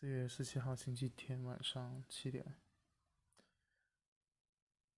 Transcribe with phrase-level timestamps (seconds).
[0.00, 2.54] 四月十七号星期天晚上七点。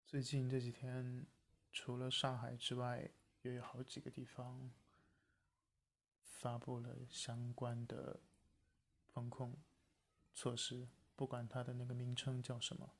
[0.04, 1.24] 最近这几天，
[1.72, 3.10] 除了上海之外，
[3.40, 4.70] 又有好几个地方
[6.20, 8.20] 发布了相关的
[9.06, 9.56] 风控
[10.34, 10.86] 措施，
[11.16, 12.92] 不管它的那个名称叫什么，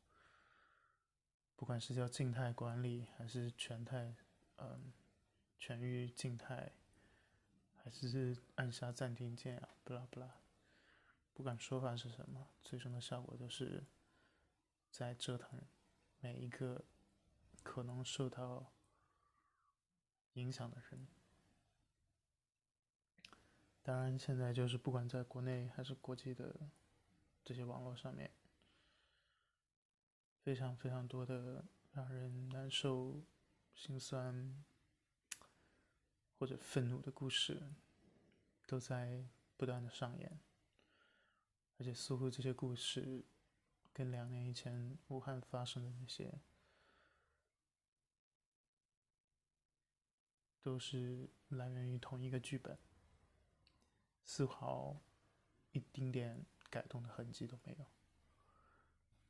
[1.55, 4.15] 不管是叫静态管理还是全态，
[4.57, 4.91] 嗯，
[5.59, 6.73] 全域静态，
[7.85, 10.40] 还是按下暂停键啊，不啦不啦。
[11.41, 13.83] 不管说法是什么，最终的效果都是
[14.91, 15.59] 在折腾
[16.19, 16.85] 每一个
[17.63, 18.75] 可能受到
[20.35, 21.09] 影响的人。
[23.81, 26.55] 当然，现在就是不管在国内还是国际的
[27.43, 28.31] 这些网络上面，
[30.43, 33.25] 非常非常多的让人难受、
[33.75, 34.63] 心酸
[36.39, 37.73] 或者愤怒的故事，
[38.67, 39.25] 都在
[39.57, 40.39] 不断的上演。
[41.81, 43.25] 而且似乎这些故事，
[43.95, 46.39] 跟两年以前武汉发生的那些，
[50.61, 52.77] 都是来源于同一个剧本，
[54.27, 55.01] 丝毫
[55.73, 57.87] 一丁点改动的痕迹都没有。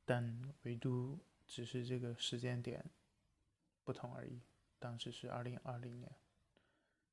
[0.04, 2.84] 但唯独只是这个时间点
[3.84, 4.40] 不同而已。
[4.80, 6.12] 当时是二零二零年，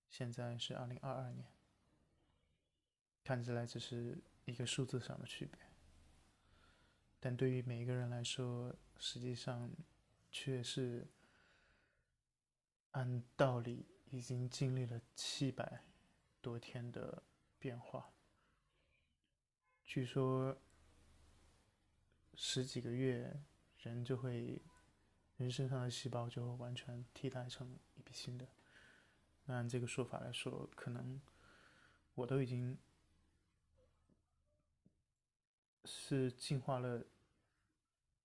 [0.09, 1.45] 现在是二零二二年，
[3.23, 4.17] 看起来只是。
[4.47, 5.59] 一个数字上的区别，
[7.19, 9.69] 但对于每一个人来说，实际上
[10.31, 11.05] 却是
[12.91, 15.83] 按道理已经经历了七百
[16.39, 17.21] 多天的
[17.59, 18.13] 变化。
[19.83, 20.57] 据说
[22.33, 23.43] 十几个月，
[23.79, 24.61] 人就会
[25.35, 28.47] 人身上的细胞就会完全替代成一批新的。
[29.43, 31.21] 那按这个说法来说，可能
[32.15, 32.77] 我都已经。
[35.89, 37.01] 是进化了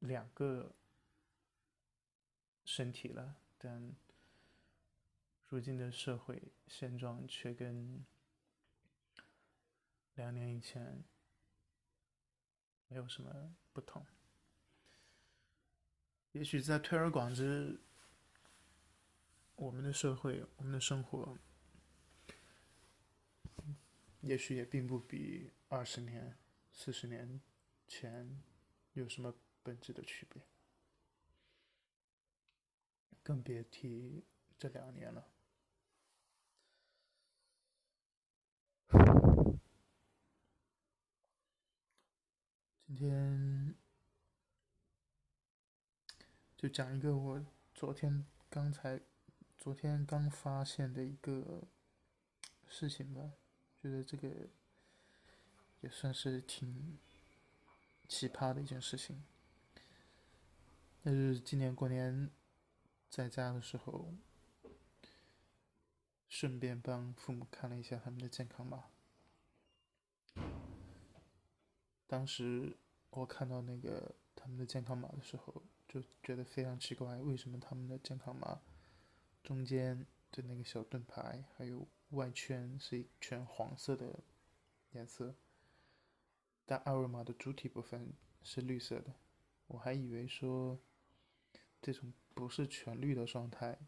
[0.00, 0.74] 两个
[2.64, 3.94] 身体了，但
[5.48, 8.04] 如今的社会现状却跟
[10.14, 11.04] 两年以前
[12.88, 14.04] 没有什么不同。
[16.32, 17.81] 也许在推而广之，
[19.54, 21.38] 我们的社会、我们的生活，
[24.22, 26.37] 也许也并不比二十年、
[26.72, 27.41] 四十年。
[27.92, 28.42] 钱
[28.94, 30.42] 有什么本质的区别？
[33.22, 34.25] 更别提
[34.58, 35.28] 这两年了。
[42.86, 43.75] 今天
[46.56, 47.44] 就讲一个我
[47.75, 48.98] 昨天刚才、
[49.58, 51.69] 昨天刚发现的一个
[52.66, 53.32] 事情吧，
[53.82, 54.48] 觉得这个
[55.82, 56.98] 也算是挺。
[58.12, 59.25] 奇葩的一件事情，
[61.00, 62.31] 那是今年过年
[63.09, 64.12] 在家的时候，
[66.28, 68.84] 顺便帮父母看了一下他们的健康码。
[72.06, 72.77] 当时
[73.09, 78.61] 我看到那个他们的健康码的时候，就觉得非常奇怪，为什么他们的健康码
[79.43, 84.21] 中间的那个小盾牌还有外圈是一圈黄色的
[84.91, 85.34] 颜色？
[86.65, 88.12] 但二维码的主体部分
[88.43, 89.12] 是绿色的，
[89.67, 90.78] 我还以为说
[91.83, 93.78] 这种不是全绿的状态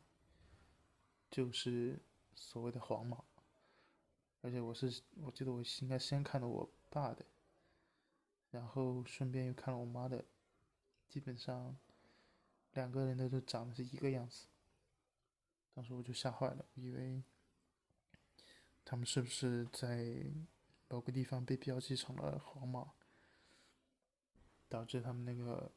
[1.30, 1.98] 就是
[2.34, 3.24] 所谓的黄码，
[4.42, 7.24] 而且我是我记得我应该先看了我爸的，
[8.50, 10.24] 然后顺便又看了我妈的，
[11.08, 11.76] 基本上
[12.72, 14.46] 两个人的都长得是一个样子，
[15.72, 17.22] 当时我就吓坏了，以为
[18.84, 20.26] 他们是不是在。
[20.88, 22.92] 某个地方被标记成了黄码，
[24.68, 25.72] 导致他们那个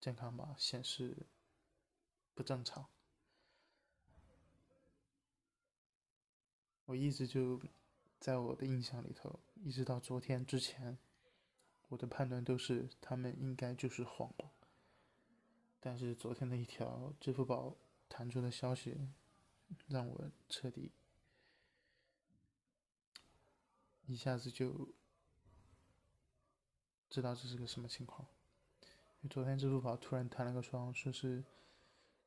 [0.00, 1.26] 健康码显示
[2.34, 2.88] 不正常。
[6.86, 7.60] 我一直就
[8.18, 10.98] 在我的印象里头，一直到昨天之前，
[11.88, 14.50] 我的判断都是他们应该就是黄码。
[15.78, 17.76] 但是昨天的一条支付宝
[18.08, 18.96] 弹出的消息，
[19.86, 20.90] 让我彻底。
[24.08, 24.88] 一下子就
[27.10, 28.26] 知道这是个什么情况。
[29.20, 31.44] 因为昨天支付宝突然弹了个窗，说是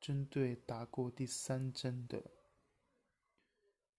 [0.00, 2.22] 针对打过第三针的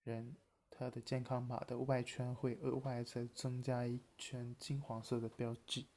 [0.03, 0.35] 人，
[0.69, 5.87] 他的健康码的外圈会额外再增加一圈金黄色的标记。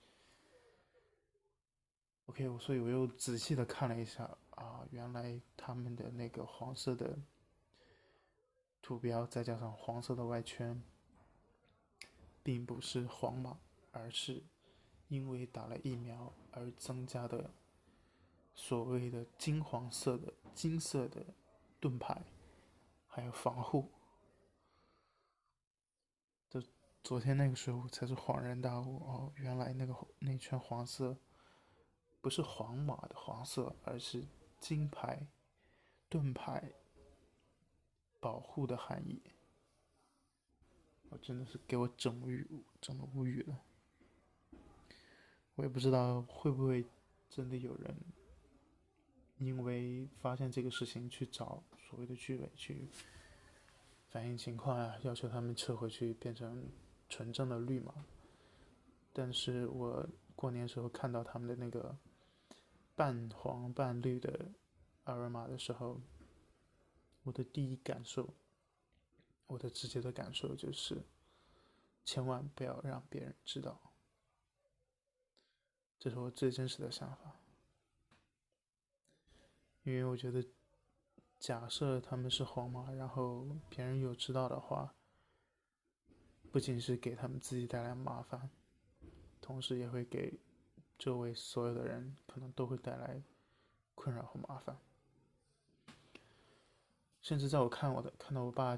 [2.27, 7.17] OK，我所以我又仔细的看了一下，啊，原来他们的那个黄色的
[8.83, 10.83] 图标，再加上黄色的外圈。
[12.47, 13.59] 并不是黄码，
[13.91, 14.41] 而是
[15.09, 17.51] 因为打了疫苗而增加的
[18.55, 21.27] 所谓的金黄色的、金色的
[21.81, 22.23] 盾牌，
[23.09, 23.91] 还有防护。
[26.49, 26.63] 这
[27.03, 31.19] 昨天那个时候才是恍然大悟哦，原来那个那圈黄色
[32.21, 34.25] 不是黄马的黄色，而是
[34.61, 35.27] 金牌
[36.09, 36.71] 盾牌
[38.21, 39.21] 保护的含义。
[41.09, 42.47] 我真的是给我整无语，
[42.81, 43.63] 整的无语了。
[45.55, 46.85] 我也不知道会不会
[47.31, 47.97] 真的有人
[49.39, 52.89] 因为发现这个事情去找所谓的居委去
[54.09, 56.69] 反映情况啊，要求他们撤回去变成
[57.09, 58.05] 纯正的绿码。
[59.13, 61.97] 但是我过年时候看到他们的那个
[62.95, 64.51] 半黄半绿的
[65.05, 66.01] 二维码的时候，
[67.23, 68.35] 我的第一感受。
[69.47, 71.01] 我的直接的感受就是，
[72.05, 73.81] 千万不要让别人知道，
[75.99, 77.37] 这是我最真实的想法。
[79.85, 80.45] 因为我觉得，
[81.39, 84.93] 假设他们是黄码，然后别人有知道的话，
[86.51, 88.51] 不仅是给他们自己带来麻烦，
[89.41, 90.41] 同时也会给
[90.99, 93.23] 周围所有的人可能都会带来
[93.95, 94.77] 困扰和麻烦。
[97.23, 98.77] 甚至在我看我的看到我爸。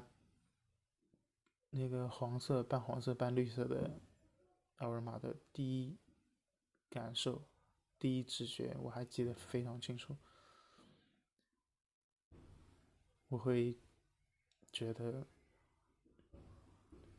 [1.71, 4.01] 那个黄色、半黄色、半绿色的
[4.75, 5.99] 二维码的第一
[6.89, 7.47] 感受、
[7.99, 10.17] 第一直觉，我还记得非常清楚。
[13.27, 13.79] 我会
[14.71, 15.27] 觉得，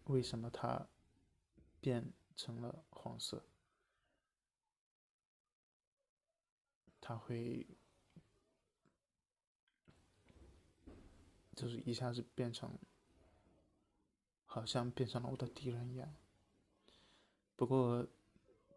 [0.05, 0.89] 为什么它
[1.81, 3.47] 变成了黄色？
[7.01, 7.67] 它会
[11.55, 12.77] 就是一下子变成。
[14.53, 16.13] 好像变成了我的敌人一样。
[17.55, 18.05] 不过，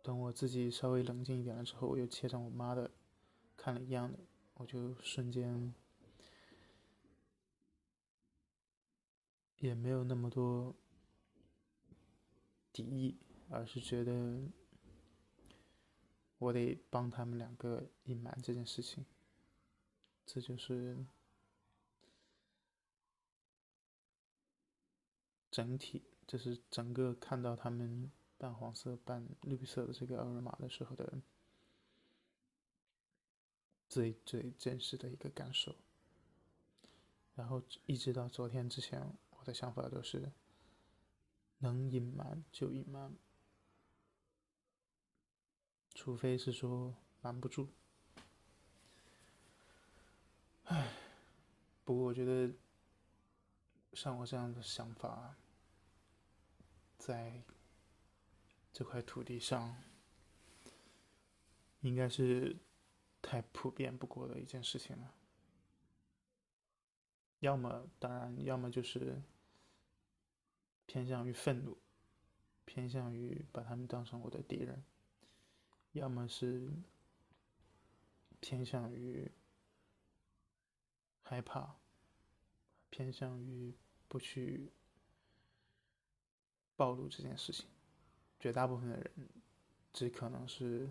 [0.04, 2.92] 等我自己稍微冷静一点了之后，我又切上我妈的，
[3.58, 4.20] 看了一样的，
[4.54, 5.74] 我就瞬间
[9.58, 10.76] 也没有那么多
[12.72, 13.18] 敌意，
[13.50, 14.44] 而是觉得
[16.38, 19.04] 我得帮他们两个隐瞒这件事情。
[20.24, 21.04] 这就是。
[25.54, 31.22] 整体就是整个看到他们半黄色半绿色的这个二维码的时候的
[33.88, 35.76] 最最真实的一个感受，
[37.36, 40.32] 然后一直到昨天之前，我的想法都是
[41.60, 43.14] 能隐瞒就隐瞒，
[45.94, 47.70] 除非是说瞒不住。
[50.64, 50.92] 唉，
[51.86, 52.52] 不过我觉得
[53.94, 55.36] 像我这样的想法。
[57.06, 57.44] 在
[58.72, 59.76] 这块土地上，
[61.82, 62.56] 应该是
[63.22, 65.14] 太普遍不过的一件事情了。
[67.40, 69.22] 要么，当然，要么就是
[70.86, 71.78] 偏向于愤怒，
[72.64, 74.78] 偏向于把他们当成我的敌人；
[75.92, 76.72] 要么是
[78.40, 79.30] 偏向于
[81.22, 81.76] 害怕，
[82.90, 83.76] 偏向于
[84.08, 84.72] 不去。
[86.76, 87.66] 暴露这件事情，
[88.40, 89.12] 绝大部分的人
[89.92, 90.90] 只可能是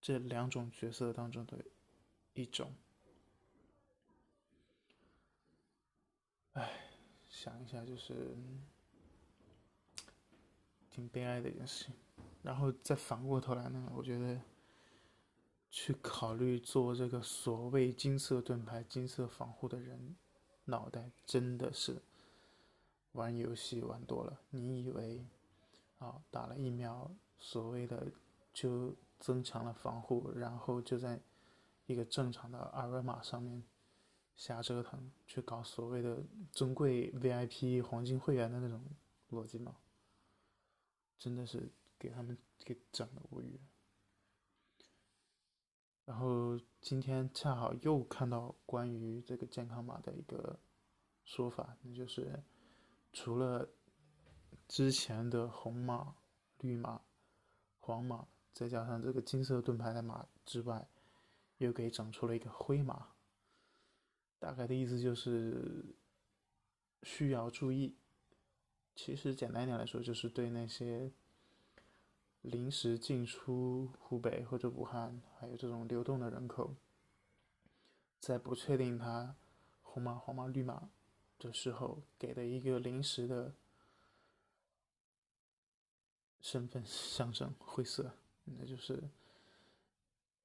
[0.00, 1.64] 这两种角色当中的
[2.34, 2.72] 一种。
[6.52, 6.88] 唉，
[7.28, 8.36] 想一下就是
[10.90, 11.94] 挺悲哀的一件事情。
[12.42, 14.40] 然后再反过头来呢，我觉得
[15.70, 20.16] 去考虑做这个所谓金色盾牌、金色防护的人，
[20.66, 22.00] 脑袋真的是。
[23.16, 25.26] 玩游戏玩多了，你以为
[25.98, 28.12] 啊打了疫苗，所谓的
[28.52, 31.18] 就增强了防护，然后就在
[31.86, 33.64] 一个正常的二维码上面
[34.36, 38.80] 瞎折腾，去搞所谓的尊贵 VIP 黄金会员的那种
[39.30, 39.76] 逻辑吗？
[41.18, 43.58] 真的是给他们给整的无语。
[46.04, 50.58] 然后今天恰好又看到关于这个健康码的一个
[51.24, 52.42] 说法，那就是。
[53.16, 53.70] 除了
[54.68, 56.16] 之前的红马、
[56.60, 57.00] 绿马、
[57.80, 60.86] 黄马，再加上这个金色盾牌的马之外，
[61.56, 63.12] 又给整出了一个灰马。
[64.38, 65.96] 大概的意思就是
[67.04, 67.96] 需要注意。
[68.94, 71.10] 其实简单一点来说，就是对那些
[72.42, 76.76] 临时进出湖北或者武汉，还有这种流动的人口，
[78.20, 79.36] 在不确定他
[79.80, 80.90] 红马、黄马、绿马。
[81.38, 83.54] 的时候给的一个临时的
[86.40, 88.12] 身份象征灰色，
[88.44, 89.02] 那就是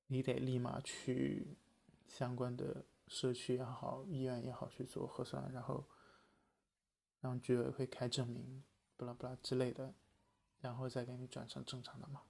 [0.07, 1.55] 你得立马去
[2.07, 5.85] 相关的社区也好、医院也好去做核酸，然后
[7.19, 8.63] 让居委会开证明，
[8.97, 9.93] 不啦不啦之类的，
[10.59, 12.23] 然后再给你转成正常的嘛。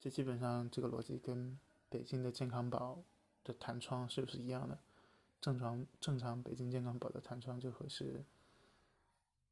[0.00, 1.58] 这基本上这个逻辑跟
[1.88, 3.02] 北京的健康宝
[3.42, 4.78] 的弹窗是不是一样的？
[5.40, 8.24] 正常正常北京健康宝的弹窗就会是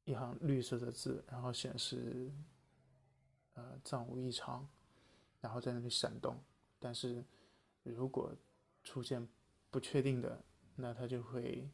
[0.04, 2.30] 一行绿色的字，然后显示
[3.54, 4.68] 呃脏无异常，
[5.40, 6.36] 然后在那里闪动。
[6.78, 7.24] 但是
[7.82, 8.34] 如果
[8.84, 9.26] 出现
[9.70, 11.68] 不确定的，那它就会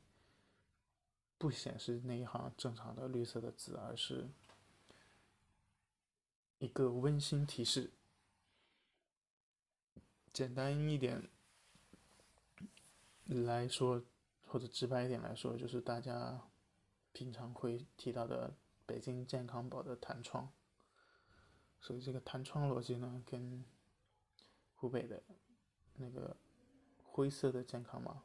[1.38, 4.28] 不显示那一行正常的绿色的字，而是
[6.58, 7.90] 一个温馨提示。
[10.32, 11.28] 简单一点
[13.32, 14.02] 来说，
[14.46, 16.40] 或者直白一点来说，就是大家
[17.12, 18.54] 平常会提到的
[18.86, 20.52] 北京健康宝的弹窗。
[21.80, 23.64] 所以这个弹窗逻辑呢，跟
[24.74, 25.22] 湖北的
[25.96, 26.36] 那个
[27.02, 28.22] 灰色的健康码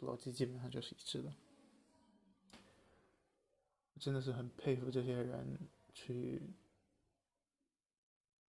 [0.00, 1.32] 逻辑基本上就是一致的。
[3.98, 5.58] 真的是很佩服这些人
[5.94, 6.42] 去。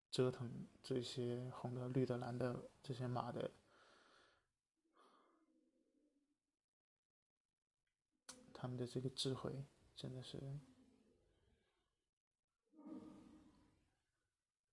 [0.09, 0.49] 折腾
[0.81, 3.51] 这些红的、绿的、蓝的这些马的，
[8.59, 9.63] 他们的这个智慧
[9.95, 10.41] 真的是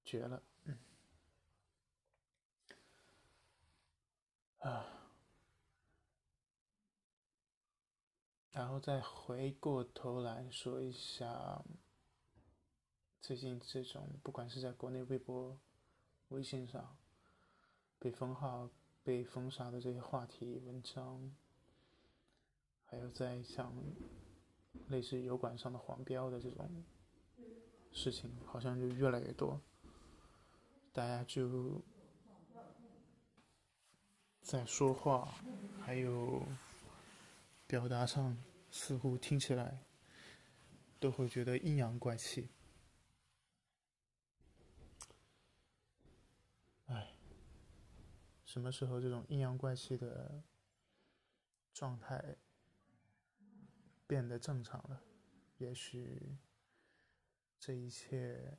[0.02, 0.78] 绝了，嗯，
[4.60, 4.86] 啊，
[8.52, 11.62] 然后再回过头来说一下。
[13.20, 15.58] 最近这种不管是在国内微博、
[16.28, 16.96] 微信上
[17.98, 18.70] 被封号、
[19.02, 21.34] 被封杀的这些话题、文章，
[22.94, 23.74] 还有在像
[24.86, 26.70] 类似油管上的黄标的这种
[27.90, 29.60] 事情，好像就越来越多。
[30.92, 31.82] 大家就
[34.40, 35.34] 在说话，
[35.80, 36.46] 还有
[37.66, 38.36] 表达上，
[38.70, 39.76] 似乎听起来
[41.00, 42.48] 都会觉得阴阳怪气。
[46.86, 47.12] 哎
[48.44, 50.44] 什么时候这种阴阳怪气的
[51.72, 52.36] 状态
[54.06, 55.02] 变得正常了？
[55.58, 56.36] 也许
[57.58, 58.58] 这一切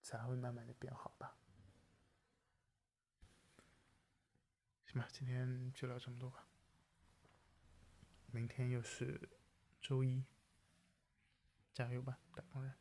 [0.00, 1.36] 才会慢慢的变好吧。
[4.86, 6.46] 行吧，今天就聊这么多吧。
[8.32, 9.28] 明天又是
[9.80, 10.24] 周一，
[11.72, 12.72] 加油吧，打工人！